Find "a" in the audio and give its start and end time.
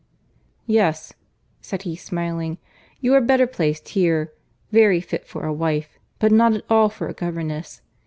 5.45-5.53, 7.07-7.13